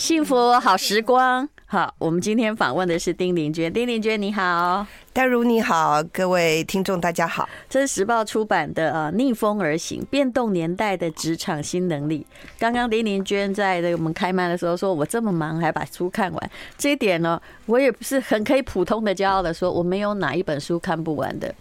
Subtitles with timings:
[0.00, 12.26] 幸福好时光，好，我们今天访问的是丁玲娟，丁玲娟你好，戴如你好，各位听众大家好，这是时报出版的啊，逆风而行，变动年代的职场新能力。
[12.58, 21.54] 刚刚丁玲娟在这个我们开麦的时候说，我这么忙还把书看完，这一点呢，我也不是很可以普通的骄傲的说，我没有哪一本书看不完的，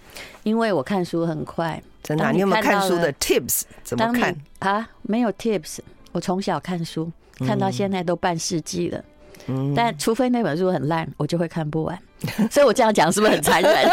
[0.44, 1.84] 因为我看书很快。
[2.02, 3.64] 真的，你有没有看书的 tips？
[3.84, 4.88] 怎么看啊？
[5.02, 5.80] 没有 tips，
[6.14, 7.12] 我从小看书。
[7.46, 9.04] 看到现在都半世纪了，
[9.48, 11.97] 嗯，但除非那本书很烂，我就会看不完。
[12.52, 13.74] 所以我这样讲是不是很残忍？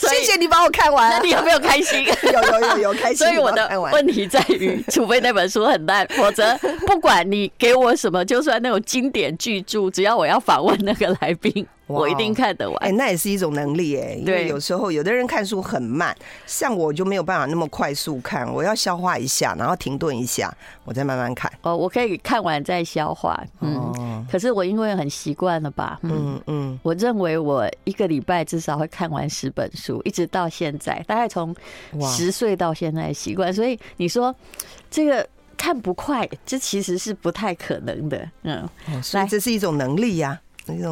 [0.00, 2.04] 谢谢你把我看完，那你有没有开心？
[2.04, 3.16] 有有有有开心。
[3.16, 6.54] 所以我的问题在于，除非那本书很烂，否则
[6.86, 11.66] 不管你给我什么，就算那种经典巨著，只要我要访问那个来宾。
[12.00, 14.14] 我一定看得完，哎，那也是一种能力哎。
[14.14, 20.52] 因为有时候有的人看书很慢，像我就没有办法那么快速看，我要消化一下，然后停顿一下，
[20.84, 21.50] 我再慢慢看。
[21.62, 23.92] 哦，我可以看完再消化，嗯。
[24.30, 26.78] 可是我因为很习惯了吧，嗯嗯。
[26.82, 31.54] 我认为我一个礼拜至少会看完十本书，一直到现在，大概从
[32.00, 33.52] 十岁到现在习惯。
[33.52, 34.34] 所以你说
[34.90, 38.28] 这个看不快，这其实是不太可能的。
[38.42, 38.68] 嗯，
[39.02, 40.40] 所以这是一种能力呀。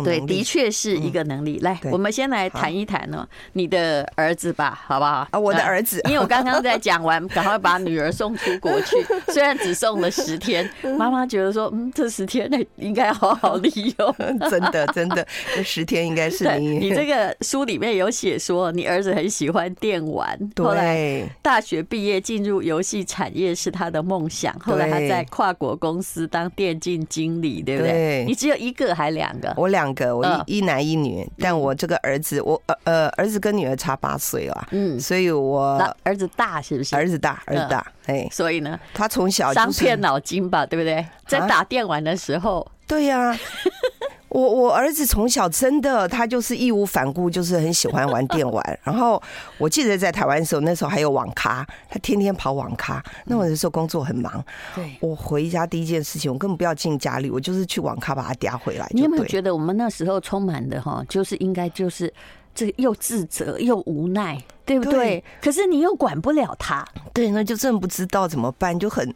[0.05, 1.59] 对，的确是一个能力。
[1.61, 5.27] 来，我们先来谈一谈呢，你的儿子吧，好不好？
[5.31, 8.97] 啊，我的儿子， 因为我刚刚在讲完，赶快把女儿送出国去，
[9.33, 14.15] 虽然只送了十天，妈妈觉得说，嗯，这十天内应该好好利用。
[14.51, 16.79] 真的，真的，这十天应该是你。
[16.79, 28.25] 你这个书里面有写说，你儿子很喜欢电玩，后来大学毕业进入游戏产业是他的梦想，后来他在跨国公司当电竞经理，对不对？
[28.27, 29.55] 你只有一个还两个？
[29.61, 36.97] 我两个，我一一男一女，但我这个儿子，我呃呃，儿子跟女儿差八岁了，嗯，所以我儿子大是不是？
[36.97, 41.07] 儿子大，儿子大，哎，所以呢，他从小伤遍脑筋吧，对不对？
[41.27, 43.37] 在打电玩的时候，对呀。
[44.31, 48.63] 我我儿子从小真的，他就是义无反顾，就是很喜欢玩电玩。
[48.83, 49.21] 然后
[49.59, 53.03] 我记得在台湾的时候，那时候还有网咖，他天天跑网咖。
[53.27, 54.43] 那我那时候工作很忙，
[54.75, 58.87] 对，我回家第一件事情，我根本不要进家里，我就是去网咖把他嗲回来。
[58.91, 62.13] 你有没有觉得我们那时候充满的哈，就是应该就是
[62.55, 64.93] 这又自责又无奈，对不对？
[64.93, 69.13] 对，可是你又管不了他，对，那就真不知道怎么办，就很。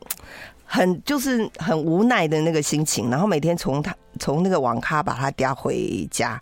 [0.65, 6.41] 很就是很无奈的那个心情，然后每天从他从那个网咖把他叼回家，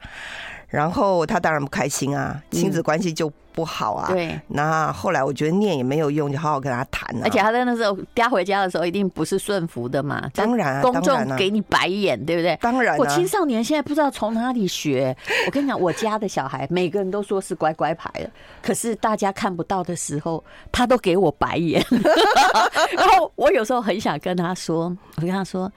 [0.69, 3.33] 然后他当然不开心啊，亲子关系就。
[3.55, 4.11] 不好啊！
[4.11, 7.23] 对，那后来我觉得念也没有用，就好好跟他谈了。
[7.25, 10.29] 而且他在那时候嗲回家的时候，一定不是顺服的嘛。
[10.35, 12.57] 当然，公众给你白眼，对不对？
[12.61, 12.97] 当然。
[12.99, 15.17] 我青少年现在不知道从哪里学。
[15.47, 18.31] 我跟你讲，我家的小孩每个人都说是乖乖牌的，
[18.63, 21.85] 可是大家看不到的时候，他都给我白眼。
[22.97, 25.71] 然后我有时候很想跟他说，我跟他说。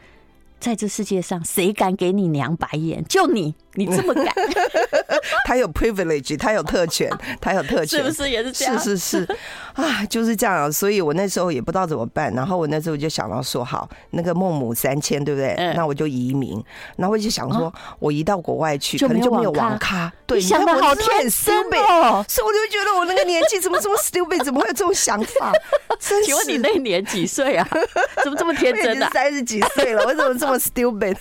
[0.57, 3.03] 在这世界上，谁敢给你娘白眼？
[3.05, 4.25] 就你，你这么敢？
[5.45, 7.09] 他有 privilege，他有特权，
[7.39, 8.79] 他有特权， 是不是也是这样？
[8.79, 9.37] 是是是，
[9.73, 10.71] 啊，就是这样。
[10.71, 12.33] 所以我那时候也不知道怎么办。
[12.33, 15.53] 然后我那时候就想到说，好，那个孟母三迁，对不对？
[15.57, 16.63] 嗯、那我就移民。
[16.97, 20.11] 然后我就想说，我移到国外去，可能就没有网咖。
[20.25, 22.25] 对，你想的好天真哦。
[22.27, 24.43] 所以我就觉得我那个年纪怎么这么 stupid？
[24.43, 25.51] 怎么会有这种想法？
[26.23, 27.67] 请问你那年几岁啊？
[28.23, 29.09] 怎么这么天真啊？
[29.13, 31.17] 三十几岁了，我怎么这么 stupid？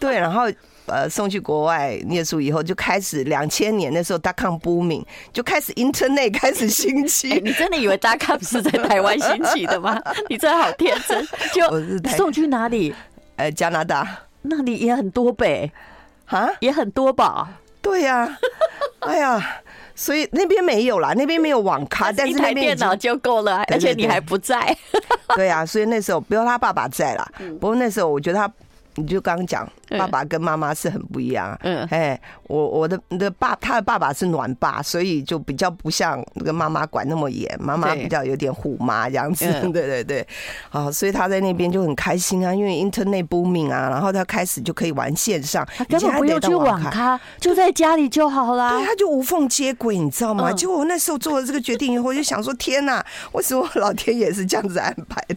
[0.00, 0.50] 对，然后。
[0.86, 5.02] 呃，送去国外念书以后，就开始两千年那时候，dot com booming，
[5.32, 7.30] 就开始 internet 开始兴起。
[7.30, 9.98] 欸、你真的以为 dot com 是在台湾兴起的吗？
[10.28, 11.26] 你真的好天真。
[11.54, 12.94] 就送去哪里？
[13.36, 14.06] 呃，加拿大，
[14.42, 15.72] 那里也很多呗，
[16.26, 17.48] 啊，也很多吧？
[17.80, 18.38] 对呀、啊，
[19.08, 19.62] 哎呀，
[19.94, 24.76] 所以那边没有啦，那边没有网咖，但是那边电脑就够了，而且你还不在。
[25.34, 27.26] 对呀、啊，所以那时候不要他爸爸在啦。
[27.58, 28.52] 不过那时候我觉得他。
[28.96, 29.68] 你就刚刚讲，
[29.98, 31.56] 爸爸跟妈妈是很不一样。
[31.62, 39.44] 嗯，哎，我我的的爸，他的爸爸是暖爸，所以就比较不像那个妈妈管那么严，妈妈比较有点虎妈这样子。
[39.72, 40.26] 对对对，
[40.68, 48.78] 好，所以他在那边就很开心啊，因为 Internet booming 啊，然后他开始就可以玩线上，根本不用去网咖，就在家里就好啦。
[48.78, 50.52] 对，他就无缝接轨，你知道吗？
[50.52, 55.36] 结果我那时候做了这个决定以后，我就想说，天哪，为什么老天也是这样子安排的？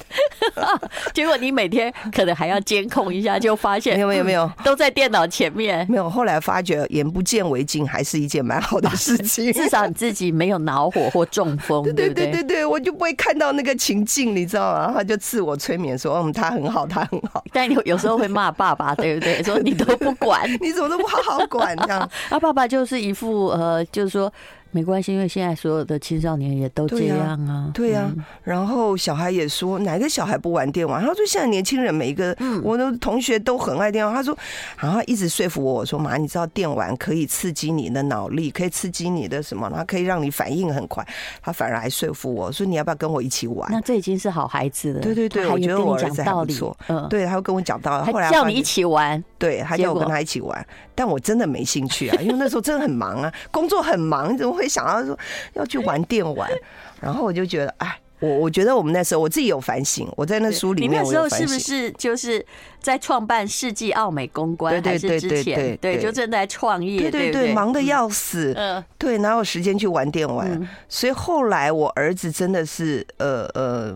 [1.13, 3.39] 结果你每天可能还要监控一下。
[3.47, 6.09] 就发现没有没有没有都在电脑前面，没有。
[6.09, 9.51] 后来发觉眼不见为净，还是一件蛮好的事情。
[9.53, 14.79] 至少你自己没有恼火或中风， 对对对对对，我就不会看到那个情境，你知道吗？
[14.81, 17.41] 然后就自我催眠说：“嗯，他很好，他很好。
[17.53, 19.41] ”但有有时候会骂爸爸，对不对？
[19.41, 22.09] 说你都不管，你怎么都不好好管这样？
[22.29, 24.31] 他，爸爸就是一副呃，就是说。
[24.71, 27.71] 没关系，因为现在所有的青少年也都这样啊。
[27.73, 31.01] 对呀、啊，嗯、然后小孩也说，哪个小孩不玩电玩？
[31.01, 34.13] 他说现在年轻人每一个，我的同学都很爱电玩。
[34.13, 34.37] 他说，
[34.77, 39.69] 然后一直说服我，我说妈，你知道电玩可以刺激你的脑力，可以刺激你的什么？
[39.69, 41.05] 然后可以让你反应很快。
[41.41, 43.69] 他反而还说服我说，你要不要跟我一起玩？
[43.71, 44.99] 那这已经是好孩子了。
[45.01, 46.77] 对对对，我觉得我儿子还不错。
[46.87, 49.23] 嗯，对，他会跟我讲道理，后来叫你一起玩。
[49.37, 50.65] 对，他叫我跟他一起玩，
[50.95, 55.17] 但我真的没兴趣啊，因为那时候真的很忙啊，工作很忙，怎么会想到说
[55.53, 56.49] 要去玩电玩？
[56.99, 62.43] 然后我就觉得，哎，我我觉得我们那时候我自己有反省，我在那书 里面，你那时候是不是就是
[62.81, 64.81] 在创办世纪奥美公关？
[64.81, 70.67] 对对对对对，对，就正在创业，对对对，忙得要死，嗯，对，哪有时间去玩电玩？
[70.89, 73.95] 所以后来我儿子真的是，呃呃，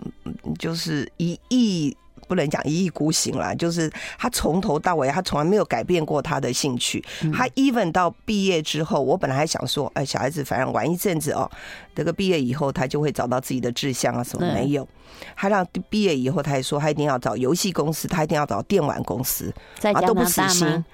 [0.60, 1.98] 就是一亿。
[2.32, 7.04] 不能讲一意孤行啦，就是他从头到尾，他从来没有改变过他的兴趣。
[7.34, 11.52] 他 even 到毕业之后，我本来还想说，哎，小孩子反正玩一阵子哦，
[11.94, 14.88] 这个毕业以后他就会找到自己的志向啊什么没有。
[15.36, 20.08] 他让毕业以后，他还说他一定要找游戏公司，他一定要找电玩公司，在加拿大吗？
[20.08, 20.86] 都不死心。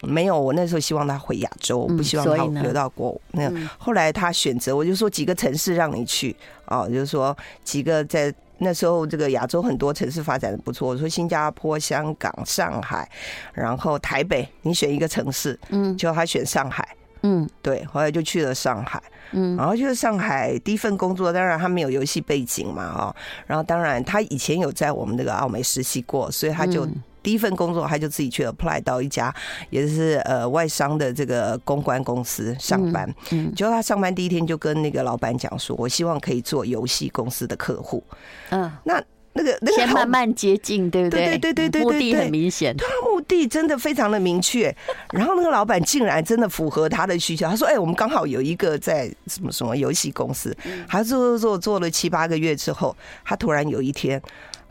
[0.00, 3.20] 没有，我那时候希望他回亚洲，我不希望他留到国。
[3.32, 6.34] 那后来他选择，我就说几个城市让你去
[6.64, 8.34] 哦，就是说几个在。
[8.60, 13.08] 那时候这个亚洲很多城市发展的不错，我说新加坡、香港、上海，
[13.52, 16.86] 然后台北，你选一个城市，嗯，就他选上海，
[17.22, 19.02] 嗯，对，后来就去了上海，
[19.32, 23.16] 嗯，然后就是上海第一份工作，当然他没有游戏背景嘛，哦，
[23.46, 26.86] 然后当然他以前有在我们这个奥美实习过，所以他就。
[27.22, 29.34] 第一份工作，他就自己去 apply 到一家
[29.70, 33.12] 也是呃外商的这个公关公司上班。
[33.30, 38.02] 嗯，结果他上班第一天就跟那个老板讲说：“我希望可以做游戏公司的客户。”
[38.50, 39.02] 嗯，那
[39.32, 41.38] 那个那个先慢慢接近，对不对？
[41.38, 44.74] 对对对对对，目的很明显，他目的真的非常的明确。
[45.12, 50.56] 然后那个老板竟然真的符合他的需求，他说：“哎，我们刚好有一个在什么什么游戏公司。”
[50.88, 54.20] 他做做做做了七八个月之后，他突然有一天。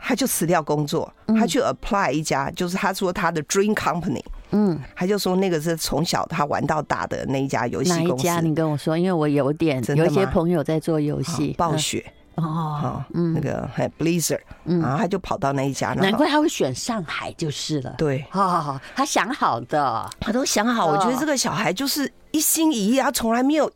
[0.00, 8.26] 他就辞掉工作，他去 apply 一家，就是他说他的 dream company，嗯，他就说那个是从小他玩到大的那一家游戏公司。
[8.26, 8.40] 哪一家？
[8.40, 12.04] 你跟我说，因为我有点有一些朋友在做游戏，暴雪
[12.36, 17.94] 哦，嗯，那个还 Blizzard，然后他就跑到那一家，难怪他会选上海就是了。
[17.98, 20.86] 对，好好好，他想好的，他都想好。
[20.86, 23.70] 我觉得这个小孩就是一心一意，他从来没有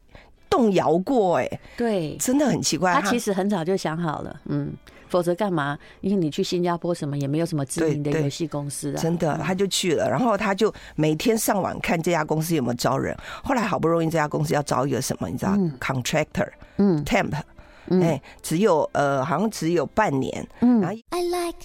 [0.49, 2.94] 动摇过，哎，对，真的很奇怪。
[2.94, 4.73] 他其实很早就想好了，嗯。
[5.14, 5.78] 否则干嘛？
[6.00, 9.00] 因为你去新加坡什么也没有什么知名的游戏公司啊。
[9.00, 13.16] 真的，他就去了，然后他就每天上网看这家公司有没有招人。
[13.44, 17.32] 后来好不容易这家公司要招一个什么，你知道？Contractor，嗯，Temp，
[18.02, 20.44] 哎，只有呃，好像只有半年。
[20.62, 20.82] 嗯。
[20.82, 21.61] I like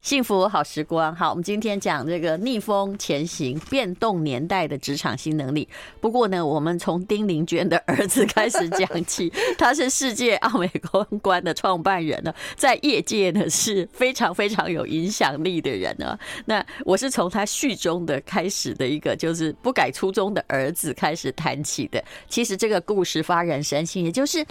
[0.00, 5.68] 幸福好时光，好，我们今天讲这个逆风前行、变动年代的职场新能力。
[6.00, 16.16] 不过呢，我们从丁玲娟的儿子开始讲起， 他是世界奥美公关的创办人呢，在业界呢是非常非常有影响力的人呢。
[16.46, 22.02] 那我是从他序中的开始的一个，就是不改初衷的儿子开始谈起的。
[22.28, 24.46] 其实这个故事发人深省，也就是。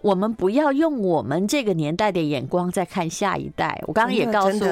[0.00, 3.82] 我们不要用我们这个年代的眼光再看下一代。
[3.86, 4.64] 我刚刚也告诉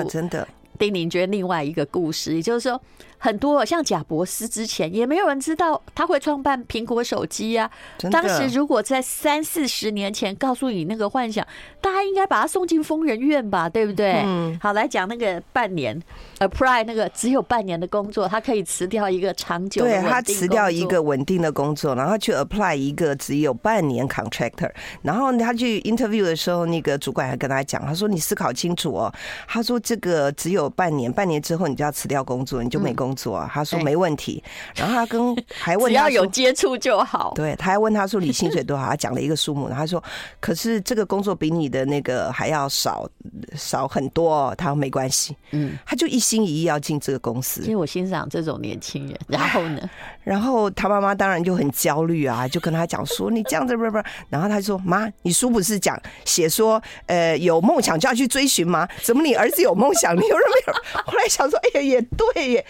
[0.78, 2.80] 丁玲娟另外一个故事，也就是说。
[3.20, 7.68] 很多像贾伯斯之前也没有人知道他会创办苹果手机啊。
[8.12, 11.44] 当时如果在三四十年前告诉你那个幻想，
[11.80, 14.22] 大家应该把他送进疯人院吧，对不对？
[14.24, 14.56] 嗯。
[14.62, 16.00] 好，来讲那个半年
[16.38, 24.70] ，apply 那个只有半年的工作，他可以辞掉一个长久的，对，他辞掉一个稳定的工作，然后去 apply 一个只有半年 contractor。
[25.02, 29.12] 然后他去 interview 的时候，那个主管还跟他讲，他说：“你思考清楚哦。”
[29.48, 34.44] 他说：“这个只有半年，半年之后你就要辞掉工作，你就没工。”工作，他说没问题，
[34.76, 37.32] 然后他跟还问他，只要有接触就好。
[37.34, 38.84] 对，他还问他说，你薪水多少？
[38.84, 40.02] 他讲了一个数目，他说
[40.38, 43.08] 可是这个工作比你的那个还要少
[43.56, 44.54] 少很多。
[44.58, 47.62] 他说没关系，嗯，他就一心一意要进这个公司。
[47.62, 49.18] 其实我欣赏这种年轻人。
[49.26, 49.90] 然后呢，
[50.28, 58.86] 然后他妈妈当然就很焦虑啊，就跟他讲说你这样子不不，然后他说妈，你书不是讲写说呃有梦想就要去追寻吗？
[59.02, 60.72] 怎么你儿子有梦想，你有没有？
[61.06, 62.66] 后来想说，哎呀也对耶。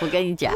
[0.00, 0.52] 我跟你讲，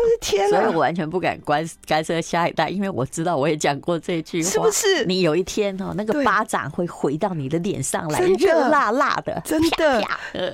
[0.51, 5.05] 所以我完全不敢关干涉下一代，因为我知道我也讲过这句话，是不是？
[5.05, 10.03] 你有一天哦，那个巴掌会回到你的脸上来，热辣辣的，真的，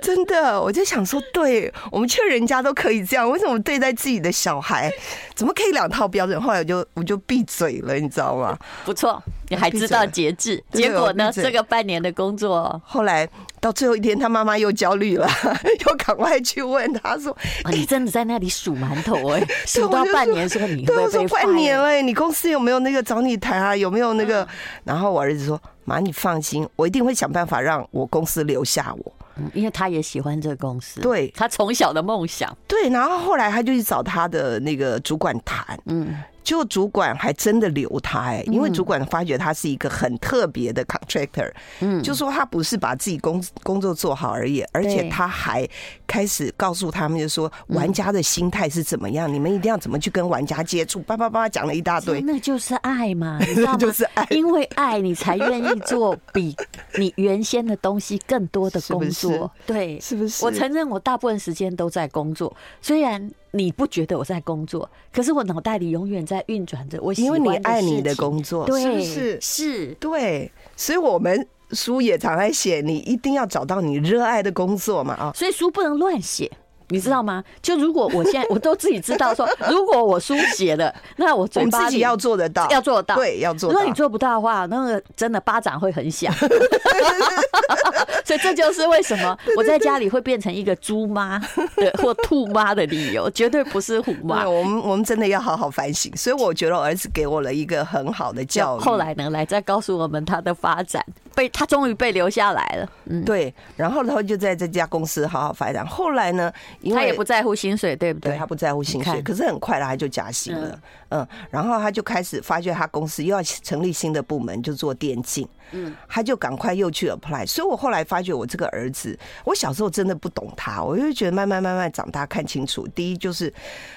[0.03, 4.93] 真的，我就想说，对我们劝人家都可以这样，为什么对待自己的小孩，
[5.35, 6.41] 怎么可以两套标准？
[6.41, 8.59] 后来我就我就闭嘴了，你知道吗？
[8.85, 10.63] 不错，你还知道节制。
[10.73, 11.31] 结果呢？
[11.33, 13.29] 这个半年的工作，后来
[13.61, 15.29] 到最后一天，他妈妈又焦虑了，
[15.87, 17.37] 又赶快去问他说
[17.71, 19.47] ：“你真的在那里数馒头哎？
[19.67, 23.75] 数到半年时候，你会被半年了，你公司有没有那个找你谈啊？
[23.77, 24.47] 有没有那个？”
[24.85, 36.15] 然后我儿子说：“妈，你放心，我一定会想办法让我公司留下我。”嗯，因为他也喜欢这个公司，对，他从小的梦想，对，然后后来他就去找他的那个主管谈，嗯。
[36.45, 45.67] 就主管还真的留他哎，因为主管发觉他是一个很特别的 contractor，嗯，就说他不是把自己工工作做好而已，而且他还
[46.07, 53.79] 开始告诉他们，就说玩家的心态是怎么样，你们一定要怎么去跟玩家接触，叭叭叭讲了一大堆，那就是爱嘛，你知道吗？
[53.81, 56.55] 就是爱，因为爱你才愿意做比
[56.99, 60.45] 你原先的东西更多的工作， 对，是不是？
[60.45, 63.31] 我承认我大部分时间都在工作，虽然。
[63.55, 64.91] 你不觉得我在工作？
[65.13, 67.01] 可是我脑袋里永远在运转着。
[67.01, 69.41] 我因为你爱你的工作，对，是不是？
[69.41, 70.51] 是，对。
[70.77, 75.33] 所以我们书也常在写，你一定要找到你热爱的工作嘛啊！
[75.37, 76.51] 所以书不能乱写。
[76.95, 77.43] 你知道吗？
[77.61, 83.75] 就如果我现在我都自己知道说，如果我书写了，那我嘴巴自己要做得到，要做得到，对，要做到。
[83.75, 86.33] 如果你做不到的话，那个真的巴掌会很响。
[88.25, 91.39] 所以这就是为什么我在家里会变成一个猪妈
[91.77, 94.49] 的或兔妈的理由，绝对不是虎妈。
[94.49, 96.11] 我们我们真的要好好反省。
[96.17, 98.81] 所以我觉得我儿子给我了一个很好的教育。
[98.81, 102.89] 后来呢，来再告诉我们他的发展，被他终于被留下来了。
[103.07, 103.53] 嗯，对。
[103.77, 105.87] 然后他就在这家公司好好发展。
[105.87, 106.53] 后来呢？
[106.81, 108.33] 因为他也不在乎薪水，对不对？
[108.33, 110.79] 对，他不在乎薪水，可是很快的他就加薪了。
[111.11, 115.49] 嗯，然后他就开始发觉他公司又要成立新的部门，就做电竞。
[115.73, 117.47] 嗯，他就赶快又去 apply。
[117.47, 122.87] 所以我后来发觉，我这个儿子，我小时候真的不懂他，我就觉得慢慢慢慢长大看清楚。
[122.89, 123.53] 第一就是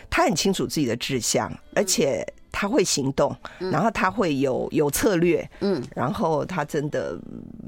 [0.10, 2.26] 他很清楚自己的志向，而且。
[2.52, 7.18] 他会行动，然后他会有有策略，嗯，然后他真的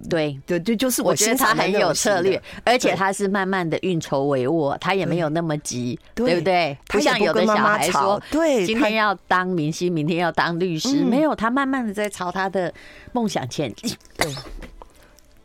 [0.09, 0.39] 对。
[0.45, 6.35] 对对，就是我，我觉得他很有策略，而且他是慢慢的运筹帷幄，他也没有那么急，对。
[6.35, 6.77] 不对？
[6.87, 12.73] 不像有的小孩说，对，今天要当明星，明天要当律师，没有，他慢慢的在朝他的
[13.11, 13.95] 梦想前进。
[14.17, 14.33] 对。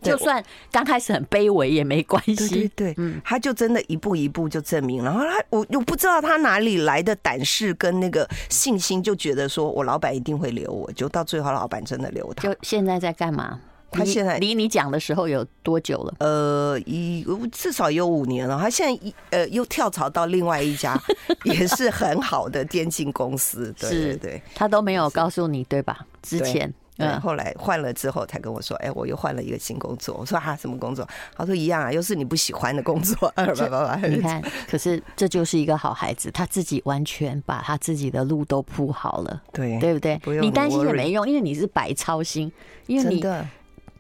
[0.05, 12.49] 就算刚开始很卑微也没关系，对对对，他就真的一步一步就证明，然后他我又不知道他哪里来的胆识跟那个信心，就觉得说我老板一定会留我，就到最后老板真的留他。
[12.49, 13.61] 就现在在干嘛？
[13.97, 16.15] 他现在离你讲的时候有多久了？
[16.19, 18.59] 呃，一至少有五年了。
[18.59, 21.01] 他现在一呃又跳槽到另外一家
[21.45, 26.05] 也是很好的电竞公司，对对对，他都没有告诉你对吧？
[26.23, 26.75] 之前。
[26.99, 30.17] 嗯，后来换了之后才跟我说，哎，我又换了一个新工作。
[30.19, 31.07] 我说啊，什么工作？
[31.37, 33.33] 他说一样啊，又是你不喜欢的工作。
[34.09, 40.21] 你看，可是这就是一个好孩子，他自己完全把他自己的路都铺好了，对对不对？
[40.41, 42.53] 你担心也没用，因为你是白操心，
[42.87, 43.25] 因为你。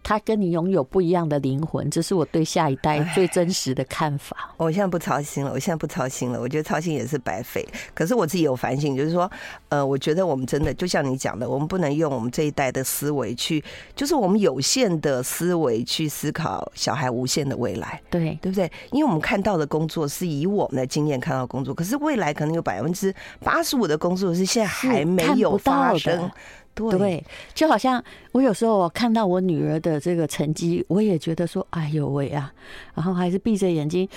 [0.05, 4.55] 他跟你拥有不一样的灵魂，这是我对下一代最真实的看法。
[4.59, 6.39] 我现在不操心了，我现在不操心了。
[6.41, 7.67] 我觉得操心也是白费。
[7.95, 9.29] 可是我自己有反省，就是说，
[9.71, 13.65] 呃，我觉得我们真的就像你讲的，我们不能用我们这一代的思维去，
[13.97, 17.99] 就是我们有限的思维去思考小孩无限的未来。
[18.11, 18.71] 对，对不对？
[18.93, 26.31] 因为我们看到的工作是以我们的经验看到的工作，可是未来可能有百分之八十五的工作是现在还没有发生。
[26.75, 28.03] 对，就好像
[28.33, 32.53] 我有时候我看到我女儿的这个成绩，我也觉得说，哎呦喂啊，
[32.95, 34.09] 然后还是闭着眼睛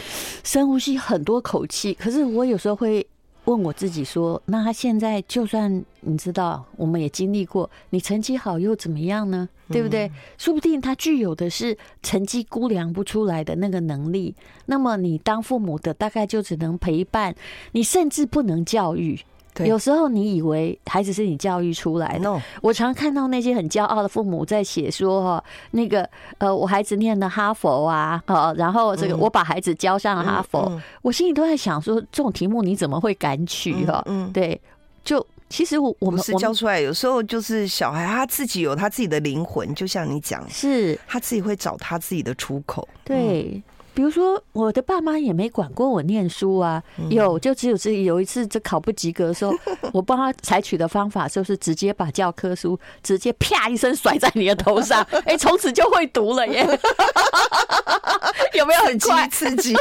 [0.44, 1.94] 深呼吸很多口气。
[1.94, 3.06] 可是我有时候会
[3.46, 9.48] 问我自己说，那她现在就算你知道，我们也经历过，你成绩好又怎么样呢？
[9.70, 10.12] 对不对？
[10.38, 14.34] 说不定她具有的是成绩估量不出来的那个能力。
[14.66, 17.36] 那么你当父母的，大概就只能陪伴，
[17.74, 19.20] 你甚至不能教育。
[19.66, 30.72] 有时候你以为孩子是你教育出来的，我常看到那些很骄傲的父母在写说哈，那个呃，我孩子念的哈佛啊，好，然后这个我把孩子交上了哈佛，
[31.02, 34.04] 我心里都在想说，这种题目你怎么会敢取哈？
[34.08, 34.60] 嗯，对，
[35.04, 41.00] 就其实我我们是教出来，有时候就是小孩他自己有他自己的灵魂，就像你讲，是。
[41.08, 43.62] 他自己会找他自己的出口，对。
[43.98, 46.84] 比如说，我的爸妈也没管过我念书啊。
[47.10, 49.52] 有，就只有这有一次，这考不及格的时候，
[49.92, 56.80] 我帮他采取的方法就是直接把教科书直接啪一声甩在你的头上， 哎，从此就会读了耶。
[58.58, 59.76] 有没有很快 刺激？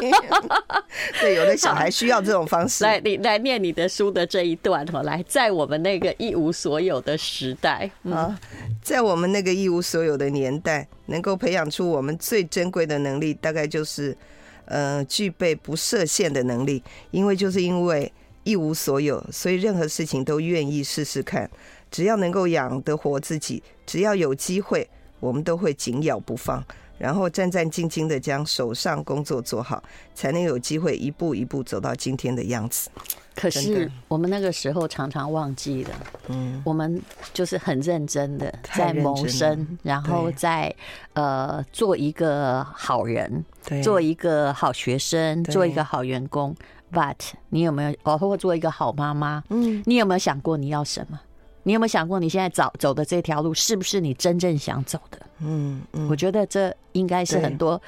[1.21, 2.85] 对，有的小孩需要这种方式。
[2.85, 8.39] 来，你来念你的书的这一段哈，来，在我们那个一无所有的时代啊，
[8.83, 10.87] 在我们那个一无所有的年代。
[11.09, 14.17] 能够培养出我们最珍贵的能力，大概就是，
[14.65, 16.83] 呃，具备不设限的能力。
[17.13, 18.13] 因为就是因为
[18.43, 21.49] 一无所有，所以任何事情都愿意试试看。
[21.93, 24.89] 只要能够养得活自己，只要有机会，
[25.21, 26.61] 我们都会紧咬不放，
[26.99, 29.83] 然后战战兢兢的将手上工作做好，
[30.15, 32.91] 才能有机会一步一步走到今天的样子。
[33.35, 35.91] 可是我们那个时候常常忘记了，
[36.29, 36.99] 嗯，我们
[37.35, 40.75] 就是很认真的在谋生，然后在
[41.13, 43.45] 呃做一个好人，
[43.85, 46.57] 做一个好学生，做一个好员工。
[46.91, 47.17] But
[47.51, 49.45] 你有没有包括做一个好妈妈？
[49.51, 51.21] 嗯，你有没有想过你要什么？
[51.67, 55.19] 你有没有想过你现在走走的这条路是不是你真正想走的？
[55.41, 57.83] 嗯嗯，我觉得这应该是很多。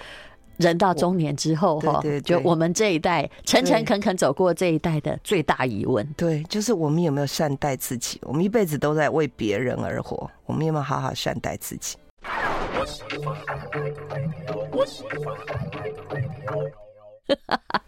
[0.56, 8.20] 人到中年之后，哈，就我们这一代诚诚恳恳走过这一代的最大疑问，对，就是我们有没有善待自己？
[8.24, 11.96] 我们一辈子都在为别人而活，我们有没有好好善待自己？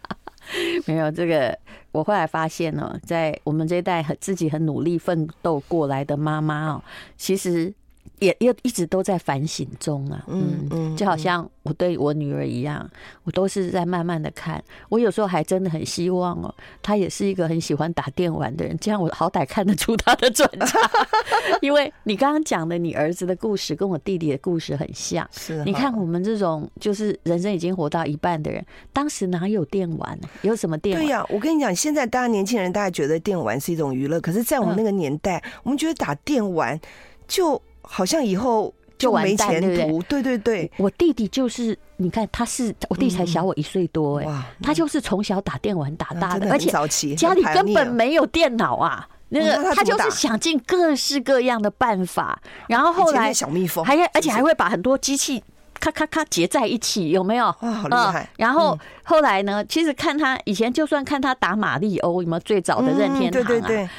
[0.87, 1.57] 没有这个，
[1.91, 6.83] 我后来发现呢，在我们这一代很自己很努力奋斗过来的妈妈哦，
[7.17, 7.73] 其实。
[8.21, 12.87] 也也一直都在反省中啊，嗯嗯，就好像我对我女儿一样，
[13.23, 14.63] 我都是在慢慢的看。
[14.89, 20.79] 我有时候还真的很希望哦，她也是一个很喜欢打电玩的人，这样我好歹看得出她的转差。
[21.61, 25.63] 因为你刚刚讲的你儿子的故事跟我弟弟的故事很像，是。
[25.65, 28.63] 你看我们这种就是人生已经活到一半的人，
[28.93, 30.15] 当时哪有电玩？
[30.43, 31.03] 有什么电玩？
[31.03, 36.79] 对呀，我跟你讲，现在大家年轻人大家觉得电玩是一种娱乐，可是在我们那个年代，我们觉得打电玩
[37.27, 37.59] 就。
[37.81, 40.71] 好像以后就没前途，对对对。
[40.77, 49.07] 我弟弟就是，你看他是我弟才小我一岁多哎，他就是从小打电玩打大的，而且家里根本没有电脑啊。
[49.33, 55.41] 那个他就是想尽各式各样的办法，然后后来小蜜蜂还而且还会把很多机器
[55.79, 57.45] 咔咔咔结在一起，有没有？
[57.45, 58.29] 哇，好厉害！
[58.35, 63.89] 然后后来呢，其实看他以前就算看他打马里欧，有没有最早的任天堂啊，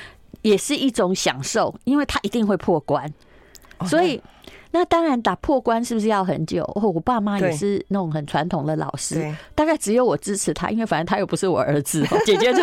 [0.43, 3.11] 也是一种享受，因为他一定会破关。
[3.87, 4.21] 所以，
[4.71, 6.63] 那当然打破关是不是要很久？
[6.77, 12.61] 哦，我爸妈也是那种很传统的老师，大概只有我支持他，因为反正他又不是我儿子， 姐姐就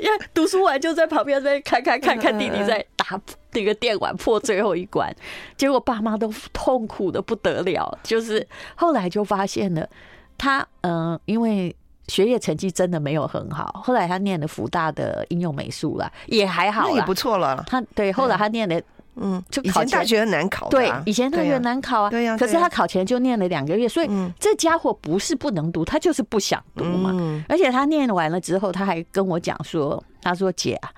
[0.00, 3.20] 因为读书完就在旁边在看看看看弟弟在打
[3.52, 5.14] 那个电玩破最后一关，
[5.56, 7.96] 结果爸妈都痛苦的不得了。
[8.02, 9.88] 就是后来就发现了
[10.36, 11.74] 他，嗯，因为
[12.08, 17.62] 学业成绩真的没有很好，后来他念了福大的应用美术了，也还好，也不错了。
[17.68, 18.80] 他对，后来他念了。
[19.16, 22.10] 嗯，就以前大学很难考，对，以前大学难考啊。
[22.10, 24.08] 对呀，可是他考前就念了两个月，所以
[24.40, 27.44] 这家伙不是不能读，他就是不想读嘛。
[27.48, 30.90] 而且他念完了之后，他还跟我讲说：“他说姐啊，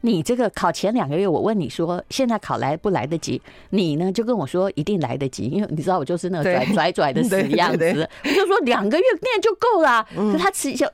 [0.00, 3.40] 你这个考前两个月，我问你说现在考来不来得及？
[3.70, 10.06] 你呢就跟我说一定来得及，因为你知道我就是那个拽拽拽的死样子，我就说两个月念就够了。
[10.32, 10.84] 可他持续。”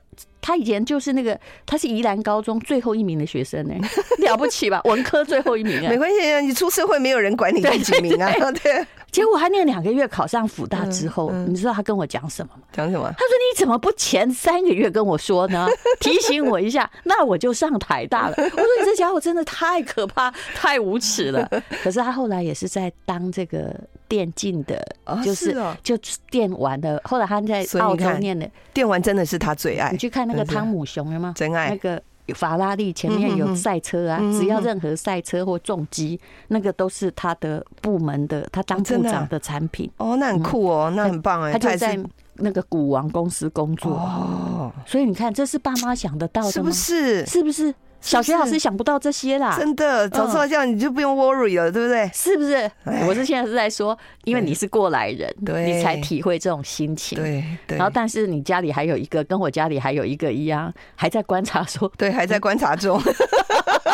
[0.45, 3.73] 他以前就是那个，他是宜兰高中最后一名的学生呢，
[4.21, 4.79] 了不起吧？
[4.85, 8.31] 文科最后一名啊，没关系，你出社会没有人管你第几名啊。
[8.51, 12.63] 对，结果他念两个月考上辅大之后，你知道他跟我讲什么吗？
[12.73, 13.05] 讲什么？
[13.17, 15.65] 他说：“你怎么不前三个月跟我说呢？
[16.01, 18.35] 提醒我一下，那我就上台大了。
[18.37, 21.49] ”我说：“你这家伙真的太可怕，太无耻了。
[21.81, 23.73] ”可是他后来也是在当这个。
[24.07, 24.85] 电竞的，
[25.25, 25.97] 就是就
[26.29, 27.01] 电玩的。
[27.03, 29.91] 后来他在澳洲念的电玩，真的是他最爱。
[29.91, 31.33] 你去看那个汤姆熊了吗？
[31.35, 31.69] 真爱。
[31.69, 31.99] 那个
[32.33, 39.89] 法拉利前面有赛车啊，只要任何赛车或重机，那个都是他的部门的，他当部长的产品。
[39.97, 41.51] 哦，那很酷哦，那很棒哎。
[41.53, 41.99] 他就在
[42.35, 46.51] 那个股王公司工作哦，所以你看，这是爸妈想得到的？
[46.51, 47.25] 是不是？
[47.25, 47.73] 是不是？
[48.05, 52.07] 小学老师想不到这些啦，真的，早知道这样你就不用 worry 了，对不对？
[52.13, 52.69] 是不是？
[53.07, 57.17] 我是现在是在说，因为你是过来人，对，你才体会这种心情。
[57.17, 57.77] 对对。
[57.77, 63.01] 然后，但是你家里还有一个，跟我家里还有一个一样，还在观察说，对，还在观察中。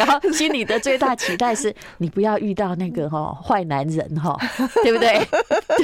[0.00, 4.34] 然后心里的最大期待是你不要遇到那个哈 坏男人哈，
[4.82, 5.20] 对不对？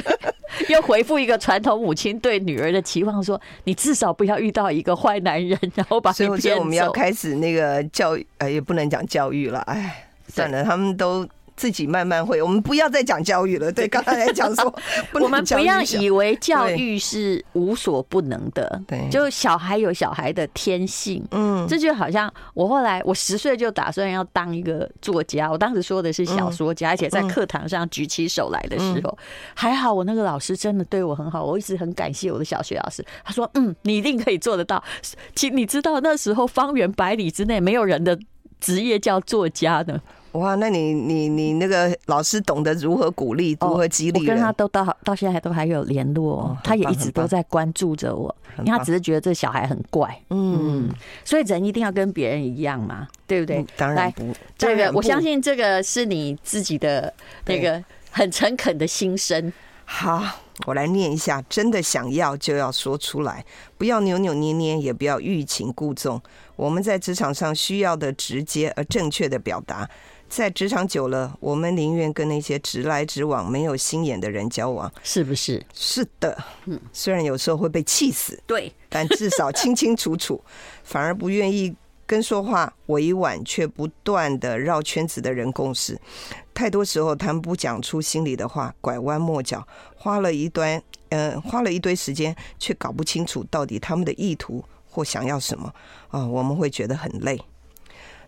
[0.69, 11.27] 又回复一个传统母亲对女儿的期望，说：“你至少不要遇到一个坏男人，然后把你骗走。”所以我们要开始那个教育，呃，也不能讲教育了，哎，算了，他们都。
[11.57, 13.71] 自己慢慢会，我们不要再讲教育了。
[13.71, 14.73] 对，刚才在讲说，
[15.19, 18.81] 我们不要以为教育是无所不能的。
[18.87, 21.25] 对，就小孩有小孩的天性。
[21.31, 29.17] 嗯，这就好像我后来我十岁就打算要当一个作家，我当时说的是小说家，而且在课堂上举起手来的时候，
[29.55, 33.03] 还好我那个老师真的对我很好，我一直很感谢我的小学老师。
[33.25, 34.83] 他说：“嗯，你一定可以做得到。”
[35.33, 38.15] 其实你知道那时候方圆百里之内没有人的。
[38.59, 40.01] 职业叫作家呢？
[40.33, 44.19] 哇，那你你你那个老师懂得如何鼓励，如何激励？
[44.19, 50.89] 我跟他都到到现在都还有联络，他也一直都在关注着我，因为他只是觉得这小孩很怪，嗯，
[51.25, 53.65] 所以人一定要跟别人一样嘛，对不对？
[53.75, 57.11] 当然不，这个我相信这个是你自己的
[57.45, 59.51] 那个很诚恳的心声。
[59.85, 60.21] 好，
[60.65, 63.43] 我来念一下：真的想要就要说出来，
[63.77, 66.21] 不要扭扭捏捏，也不要欲擒故纵。
[66.57, 69.89] 我们在职场上需要的直接而正确的表达。
[70.29, 75.65] 在职场久了，我们宁愿跟那些直来直往、没有心眼的人交往，是不是？
[75.73, 80.41] 是的，嗯，虽然有时候会被气死，对，但至少清清楚楚，
[80.83, 81.73] 反而不愿意
[82.05, 85.99] 跟说话委婉却不断的绕圈子的人共事。
[86.53, 95.73] 太多时候，他们不讲出心里的话，拐弯抹角，花了一段，呃，花了一堆时间，却搞不清楚到底他们的意图或想要什么
[96.09, 97.39] 啊，我们会觉得很累。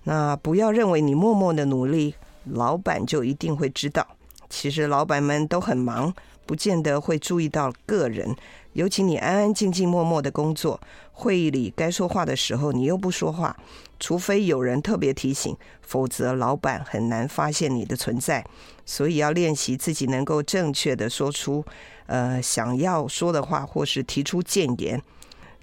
[0.09, 4.07] 那不要认为你默默的努力，老板就一定会知道。
[4.49, 6.11] 其实老板们都很忙，
[6.47, 8.35] 不见得会注意到个人。
[8.73, 13.55] 尤其你安安静静、默默的工作，会议里该说话的时候，你又不说话，
[13.99, 18.43] 除非有人特别提醒，否则老板很难发现你的存在。
[18.87, 21.63] 所以要练习自己能够正确的说出，
[22.07, 24.99] 呃，想要说的话，或是提出建言，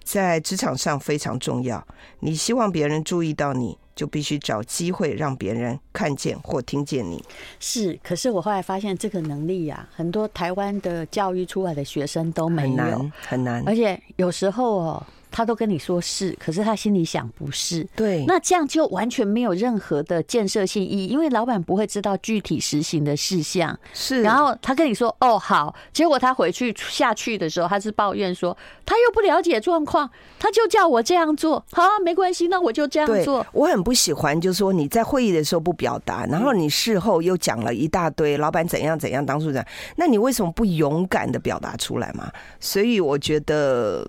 [0.05, 1.85] 在职场上非常重要。
[2.21, 7.25] 你希望别人注意到你，就必须找机会让别人看见或听见你。
[7.59, 13.65] 是，可是我后来发现这个能力呀、啊，很多台湾的教育出来的学生都没有，很难，很难。
[13.67, 15.07] 而且有时候哦。
[15.31, 17.87] 他都跟你说是，可是他心里想不是。
[17.95, 23.79] 对，那这样就完全没有任何的建设性意义，因为老板不会知道具体实行的事项。
[23.93, 30.09] 是，然后他跟你说哦好，结果他回去下去的时候，他是抱怨说他又不了解状况，
[30.39, 31.62] 他就叫我这样做。
[31.73, 33.45] 好，没关系，那我就这样做。
[33.53, 42.31] 我很不喜欢，就是说你在会议的时候不表达，然后你事后又讲了一大堆，老板怎样怎样，当初怎样，那你为什么不勇敢的表达出来嘛？
[42.59, 44.07] 所以我觉得。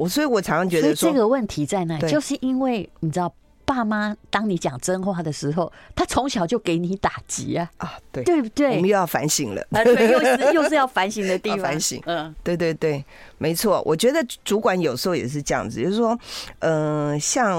[0.00, 1.98] 我所以，我常常觉得说，这个问题在那？
[2.08, 3.30] 就是因为你知道，
[3.72, 8.70] 爸妈当你讲真话的时候，他从小就给你打击啊啊，对对不对？
[8.70, 11.60] 我们又要反省了，对，又是 又是要反省的地方。
[11.60, 13.04] 反省，嗯，对对对，
[13.38, 13.80] 没错。
[13.86, 16.18] 我觉得主管有时候也是这样子，就是说，
[16.58, 17.56] 嗯、呃，像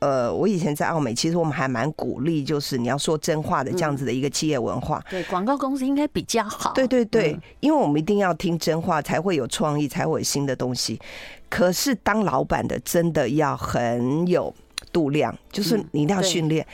[0.00, 5.02] 呃，我以前在奥美，其实我们还蛮鼓励，就是你要说真话的这样子的一个企业文化。
[5.08, 6.74] 对，广告公司应该比较好。
[6.74, 11.00] 对对对，因为我们一定要听真话，才会有创意，才会有新的东西。
[11.48, 14.52] 可是当老板的真的要很有
[14.94, 16.64] 度量，就是你一定要训练，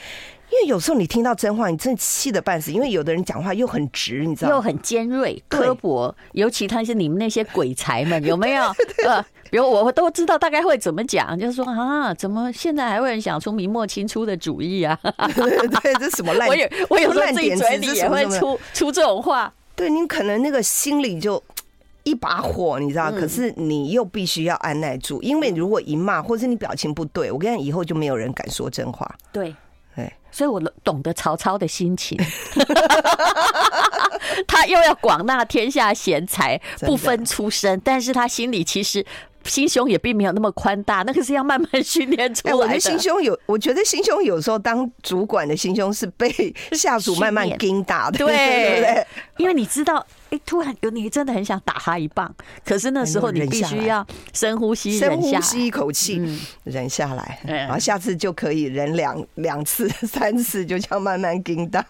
[0.50, 2.70] 因为有时候你听到真话，你真的气得半死。
[2.70, 4.56] 因为有的人讲话又很直，你知道吗？
[4.56, 8.64] 又很尖锐、刻薄，尤其他是你们那些鬼才们， 有没有？
[9.06, 14.98] 呃，比如我都知道大概会怎么讲，就是说啊，怎么现在还会人想出明末清初的主义啊？
[15.34, 16.46] 对对，这什么 烂？
[16.46, 19.50] 我有我有时候自己嘴里也会出出这种话。
[19.74, 21.42] 对，你可能那个心里就。
[22.10, 29.08] 一把火，你知道，可是你又必须要按耐住，因为如果一骂，或者你表情不对，我跟你讲，以后就没有人敢说真话。
[29.32, 29.54] 对，
[29.94, 32.18] 对，所以我懂得曹操的心情，
[34.46, 39.06] 他又要广纳天下贤才，不分出身，但是他心里其实。
[39.44, 42.58] 心胸也并没有那么宽大，那个是要慢慢训练出来的。
[42.58, 49.06] 我的心胸有，我觉得心胸有时候当主管的心胸是被下属慢慢盯打的， 对不对？
[49.38, 56.20] 因为你知道，哎，突然有你真的很想打他一棒，可是那时候你必须要深呼吸，深呼吸一口气，
[56.64, 61.84] 忍下来，然后下次就可以忍两两次、 三次，就这样慢慢撑大。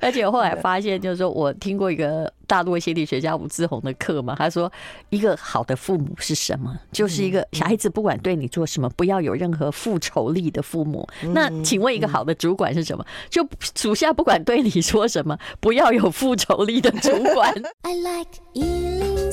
[0.00, 2.32] 而且我后来发现，就是说我听过一个。
[2.48, 4.72] 大陆心理学家吴志宏的课嘛，他说，
[5.10, 6.72] 一个好的父母是什么？
[6.92, 11.04] 就是一个小孩子不管对你做什么，不要有任何复仇力的父母。
[11.32, 13.04] 那请问一个好的主管是什么？
[13.28, 17.52] 就属下不管对你说什么，不要有复仇力的主管。
[17.88, 19.30] I like eating.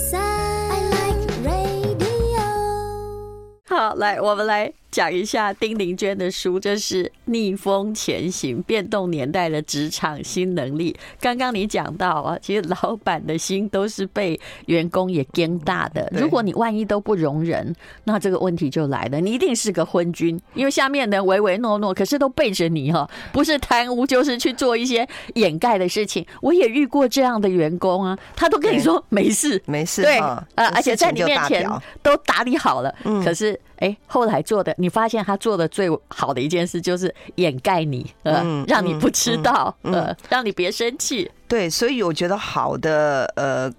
[3.94, 10.92] 好，来，我们来讲一下丁玲娟的书，这是《逆风前行：变动年代的职场新能力》。
[11.22, 16.12] 刚刚你讲到啊，其实老板的心都是被员工也撑大的。
[16.12, 17.72] 如果你万一都不容忍，
[18.06, 26.26] 那这个问题就来了，你一定是个昏君，因为下面的人唯唯诺诺，可是都背着你哈，不是贪污就是去做一些掩盖的事情。
[26.42, 31.70] 我也遇过这样的员工啊，他都跟你说没事，没事，对啊，而且在你面前
[32.02, 32.92] 都打理好了，
[33.24, 33.60] 可是。
[33.78, 41.30] 哎，后来做的，你发现他做的最好的一件事就是掩盖你，呃，让你不知道，呃，让你别生气。
[41.48, 43.72] 对，所以我觉得好的，呃，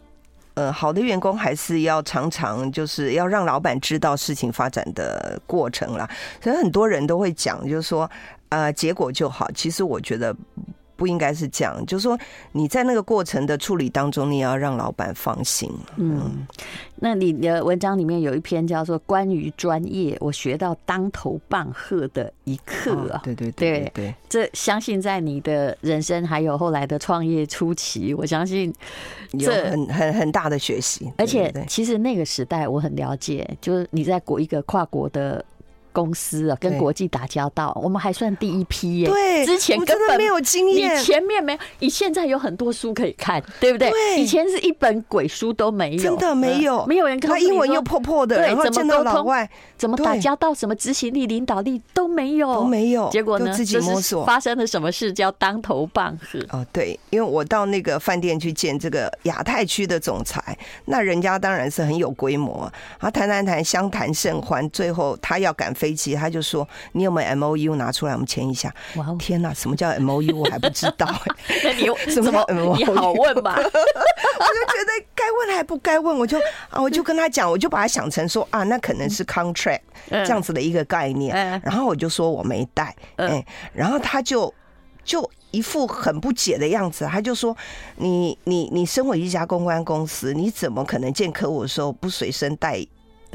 [0.54, 6.08] 呃，好的员工还是要常常就是要让老板知道事情发展的过程啦。
[6.42, 8.10] 所以很多人都会讲，就是说。
[8.50, 9.50] 呃结果就好。
[9.52, 10.36] 其实我觉得。
[10.96, 12.18] 不应该是这样，就是说
[12.52, 15.70] 你在那个过程的处理当中，你也要让老板放心。
[15.96, 16.46] 嗯，
[16.96, 23.20] 那你的文章里面有一篇叫做《关于专业，我学到当头棒喝的一刻》啊。
[23.24, 28.72] 对对对对对，这相信在你的人生还有后来的创业初期，我相信
[29.32, 31.10] 有很很很大的学习。
[31.18, 35.44] 而且其实那个时代我很了解，就是你在国一个跨国的。
[35.94, 39.08] 公司啊，跟国际打交道，我们还算第一批耶。
[39.08, 43.90] 对，之前根本没有经验，你前面没有，你现在有很多书可以看，对不对？
[43.90, 53.08] 对，以前是一本鬼书都没有，真的没有，没有人跟他英文又破破的，对，怎么到老外，怎么打交道，什么执行力、领导力都没有，都没有。
[53.10, 54.24] 结果呢，自己摸索。
[54.24, 56.40] 发生了什么事叫当头棒喝？
[56.50, 66.66] 哦，对，因为我到那个饭店去见这个亚太区的总裁，那人家当然是很有规模，他谈谈谈，相谈甚欢，最后他要赶飞机，他就说。
[66.92, 68.72] 你有没有 M O U 拿出来，我们签一下？
[68.96, 70.36] 哇，天哪，什么叫 M O U？
[70.36, 71.08] 我还不知道。
[71.64, 72.76] 那 你 什么 M O U？
[72.76, 73.56] 你好问吧。
[73.58, 76.38] 我就觉得该问还不该问，我就
[76.70, 81.34] 啊，我就跟他讲，我就把它想成说啊，那可能是 contract 这样子的一个概念。
[81.64, 84.52] 然后我就说我没带，哎，然后他就
[85.04, 87.56] 就一副很不解的样子，他就说
[87.96, 92.84] ：“你你你身为一家公关公司，你怎么可能见客户的时候不随身带？”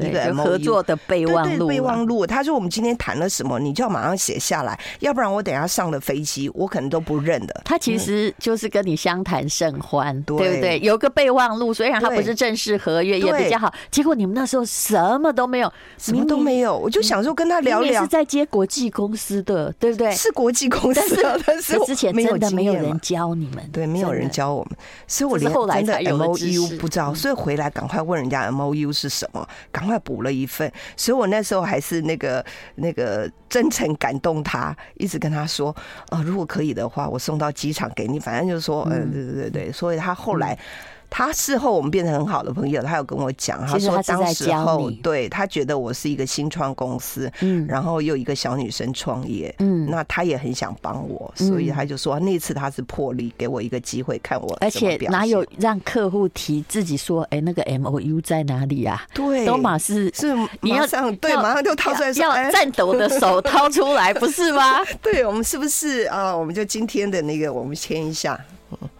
[0.00, 2.26] 一个合作的备忘录，备忘录。
[2.26, 10.78] 他说：“我们今天谈了什么，你就要马上写下来，要不然我等下上了飞机，我可能都不认的。”他其实就是跟你相谈甚欢，对不对？
[10.80, 13.72] 有个备忘录，虽然他不是正式合约，也比较好。
[13.90, 16.76] 结果你们那时候什么都没有，什么都没有。
[16.76, 20.10] 我就想说跟他聊聊，是在接国际公司的，对不对？
[20.12, 21.00] 是国际公司，
[21.46, 30.70] 但是之前真的没有人教你们，对，没有人教我们，所以我连真的 M O U 不知道，所以回来赶快问人家 M O U 是什么，赶快补了一份。
[30.96, 32.44] 所以，我那时候还是那个
[32.76, 35.74] 那个真诚感动他，一直跟他说，
[36.08, 38.18] 啊，如果可以的话，我送到机场给你。
[38.20, 39.72] 反正就是说，嗯，对对对对。
[39.72, 40.58] 所以他后来。
[41.10, 59.04] 他事后我们变成很好的朋友，他有跟我讲，他说当时候对他觉得我是一个新创公司，嗯，然后又一个小女生创业，嗯，那他也很想帮我，所以他就说那次他是破例给我一个机会看我，而且哪有让客户提自己说，哎，那个 M O U 在哪里啊？
[59.12, 64.78] 对，都马是是你要上对，马上就掏出来，要颤抖的手掏出来，不是吗？
[65.02, 66.36] 对，我们是不是啊？
[66.36, 68.38] 我们就今天的那个，我们签一下，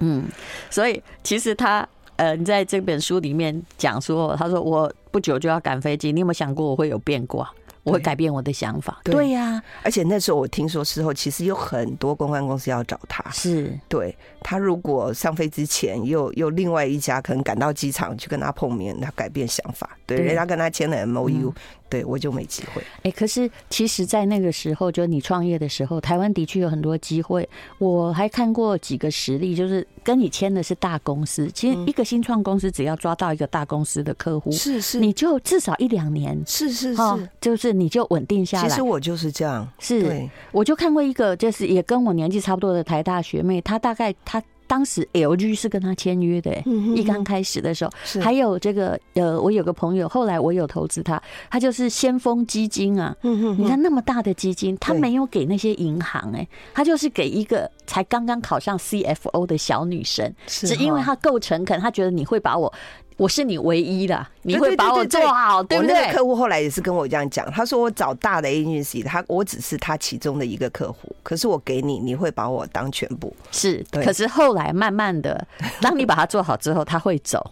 [0.01, 0.25] 嗯，
[0.69, 1.87] 所以其实他。
[2.21, 7.51] 呃，你在这本书里面讲说，他说我不久就要赶飞机，你有没有想过我会有变卦？
[7.83, 9.01] 我会改变我的想法？
[9.05, 13.25] 对呀、啊，而且那时候我听说事后，其实有很多公关公司要找他。
[13.31, 21.55] 是，对他如果上飞之前又又另外一家可能赶到机场去跟他碰面，他改变想法，对，对人家跟他签了 M O U。
[21.91, 22.83] 对，我就没机会。
[23.03, 27.47] 哎，可是其实，在那个时候，就你创业的时候，台湾的确有很多机会。
[27.79, 31.51] 我还看过几个实例，就是跟你签的是大公司。
[31.53, 37.03] 其实，一个新创公司只要抓到一个大公司的客户，是是，你就至少一两年，是是是，
[37.41, 38.69] 就是你就稳定下来。
[38.69, 39.69] 其实我就是这样。
[39.81, 44.41] 是，我就看过一个，就是也跟我年纪差不多的台大学妹，她大概她。
[44.71, 46.63] 当时 LG 是跟他签约的，
[46.95, 47.91] 一刚开始的时候，
[48.23, 53.13] 还有这个呃，我有个朋友，后来我有投资他，他就是先锋基金啊。
[53.59, 62.73] 你看那么大的基金，他没有给那些银行，哎，他就是给一个才刚刚考上 CFO 的小女生，只因为他够诚恳，他觉得你会把我。
[63.21, 65.95] 我是你唯一的，你会把我做好，对不对？
[65.95, 73.31] 我那个客户后来也是跟我这样讲，他说我找大的 agency，他我只是他其中的一个客户，可是我给你，你会把我当全部。
[73.51, 75.47] 是，可是后来慢慢的，
[75.83, 77.51] 当你把它做好之后，他会走。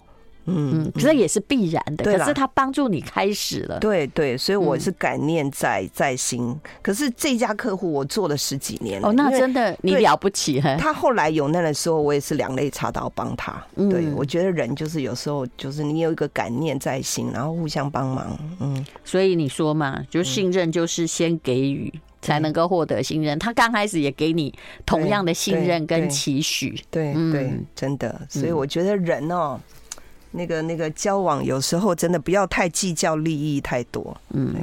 [0.48, 2.04] 嗯，这也是必然的。
[2.04, 6.58] 可是他帮助你开始了，对对，所以我是感念在在心。
[6.82, 10.60] 可是这家客户我做了十几年哦，那真的你了不起。
[10.78, 13.62] 他后来有难的时候，我也是两肋插刀帮他。
[13.76, 18.38] 对，我觉得人就是有时候就是你有一个感念在心，然后互相帮忙。
[18.60, 23.38] 嗯，所以你说嘛，就信任就是先给予才能够获得信任。
[23.38, 24.52] 他刚开始也给你
[24.86, 26.80] 同样的信任跟期许。
[26.90, 28.20] 对对，真的。
[28.28, 29.60] 所以我觉得人哦。
[30.32, 34.54] 那个那个交往有时候真的不要太计较利益太多，嗯，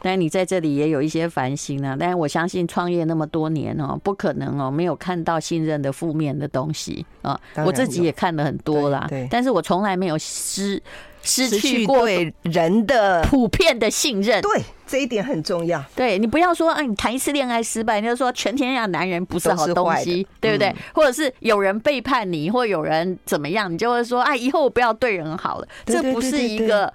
[0.00, 1.96] 但你在这里也有一些反省啊。
[1.98, 7.40] 但是我相信创业那么多年哦，不可能哦没有看到信任的负面的东西啊。
[7.56, 10.80] 我自己也看了很多啦，但是我从来没有失
[11.28, 14.40] 失去过对人的普遍的信任。
[14.42, 14.62] 对。
[14.90, 15.84] 这一点很重要。
[15.94, 20.74] 对，你不要说，啊，你谈一次恋爱失败，你就说全天下男人不是好东西，对不对？
[20.94, 25.68] 或者是有人背叛你，或有人怎么样，你就会说，啊，以后我不要对人好了。
[25.84, 26.90] 这不是一个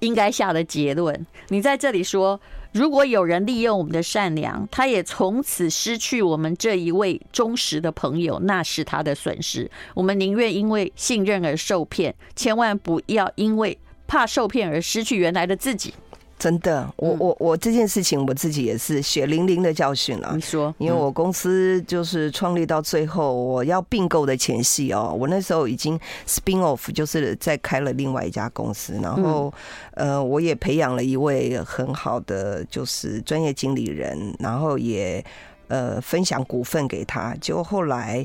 [0.00, 1.26] 应该下的结论。
[1.48, 2.38] 你在这里说，
[2.72, 9.70] 如果有人利用我们的善良，他也从此失去我们这一位忠实的朋友，那是他的损失。
[9.94, 13.76] 我们宁愿因为信任而受骗，千万不要因为
[14.06, 15.94] 怕受骗而失去原来的自己。
[16.38, 20.32] 真的，我我我这件事情我自己也是血淋淋的教训了。
[20.34, 29.52] 你说，因为我公司就是创立到最后，我要并购的前夕哦，我那时候已经 spin off，就是在开了另外一家公司，然后
[29.94, 35.24] 呃，我也培养了一位很好的就是专业经理人，然后也
[35.66, 38.24] 呃分享股份给他，结果后来。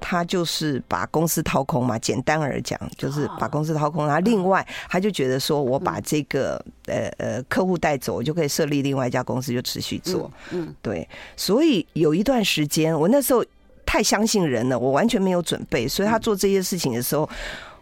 [0.00, 4.06] 他就是把公司掏空嘛，简单而讲就是把公司掏空。
[4.06, 10.30] 然后另外，他就觉得说，我把这个呃呃客户带走，我就可以设立另外一家公司，就持续做。
[10.50, 11.08] 嗯，对。
[11.36, 13.44] 所以有一段时间，我那时候
[13.84, 15.86] 太相信人了，我完全没有准备。
[15.86, 17.28] 所以他做这些事情的时候。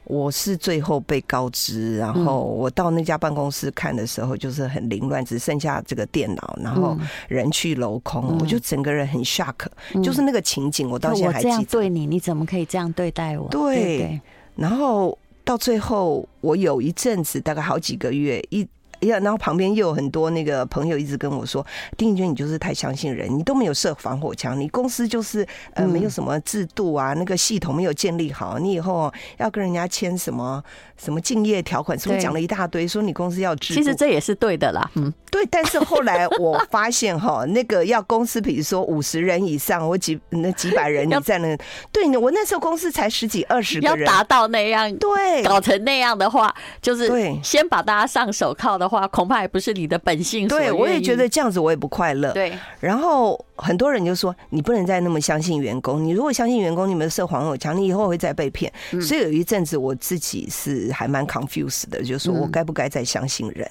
[0.07, 6.97] 我是最后被告知，然后我到那家办公室看的时候，就是很凌乱，只剩下这个电脑，然后
[7.29, 9.67] 人去楼空，我就整个人很 shock，
[10.03, 11.51] 就是那个情景，我到现在还记得。
[11.51, 13.49] 我这样对你，你怎么可以这样对待我？
[13.49, 14.21] 对，
[14.55, 18.67] 然后到最后，我有一阵子，大概好几个月一。
[19.01, 21.65] 呀，然后旁边又有很多那个朋友一直跟我说
[21.97, 30.63] ：“丁玲娟，你就是太相信人，你都没有设防火墙，你公司就是呃没有什么制度啊，那个系统没有建立好，你以后要跟人家签什么
[30.97, 32.87] 什么敬业条款，是不是讲了一大堆？
[32.87, 33.81] 说你公司要制度。
[33.81, 35.45] 其实这也是对的啦，嗯，对。
[35.51, 41.57] 但是后来我发现哈，那个要公司，比如说五十人以上，我几那几百人，你在那，
[41.93, 50.47] 对，我那时候公司才十几二十个人，要达到那样，对，搞成那样的话，就是对，先把大家上手铐的话，恐怕也不是你的本性。
[50.49, 52.33] 对，我也觉得这样子我也不快乐。
[52.33, 58.73] 对，然后很多人就说，你不能再那么相信员工，你如果相信员工，你们设防火墙，你以后会再被骗。
[59.01, 63.71] 所以有一阵子我自己是还蛮 confused 的，就是说我该不该再相信人？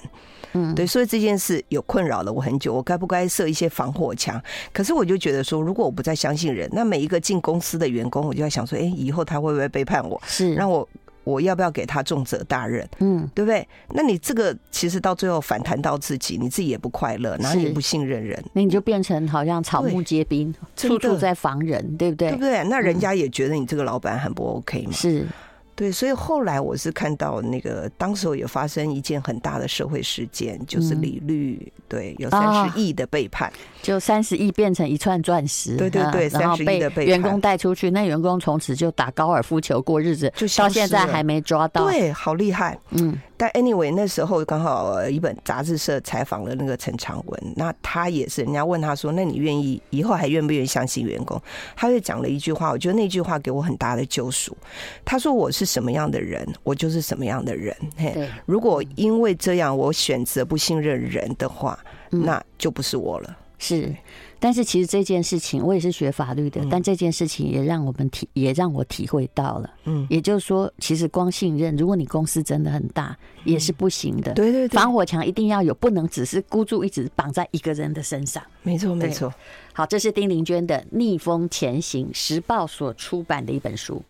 [0.52, 4.40] 嗯，对，所以这件事有困扰了我很久，我该不该设一些防火墙？
[4.72, 10.20] 可是我就觉得说，如果我不再相信人，那每一个进公司的员工，我就在想说，哎，以后他会不会背叛我？
[10.26, 10.88] 是让我。
[11.26, 12.88] 我要不要给他重责大任？
[13.00, 13.66] 嗯，对不对？
[13.92, 22.28] 那你这个其实到最后反弹到自己，你自己也不快乐，然后也不信任人，那你就变成好像草木皆兵，处处在防人，对不对？
[22.28, 22.62] 对不对？
[22.70, 24.92] 那人家也觉得你这个老板很不 OK 嘛。
[24.92, 25.26] 是。
[25.76, 43.20] 对，所以后来我是看到那个，当时有发生一件很大的社会事件，就是李律，对，有三十亿的背叛，就三十亿变成一串钻石，对对对，然后被员工带出去，那员工从此就打高尔夫球过日子，就到现在还没抓到，对，好厉害，嗯。
[43.36, 51.40] 但 anyway，那时候刚好一本杂志社采访了那个陈长文，那他也是，人家问他说：“那你愿意以后还愿不愿意相信员工？”
[51.76, 54.56] 他就讲了一句话，我觉得那句话给我很大的救赎。
[55.04, 57.76] 他说：“我是什么样的人，我就是什么样的人。
[57.96, 61.78] 嘿，如果因为这样我选择不信任人的话，
[62.10, 63.94] 那就不是我了。”是。
[64.46, 69.68] 但是其实这件事情，我也是学法律的，但这件事情也让我们体，也让我体会到了。
[69.86, 74.34] 嗯，也就是说，其实光信任，如果你公司真的很大，也是不行的。
[74.34, 78.40] 对对对，防火墙一定要有，不能只是孤注一掷绑在一个人的身上。
[78.62, 79.34] 没错，没错。
[79.72, 84.00] 好，这是丁玲娟的《逆风前行》，时报所出版的一本书。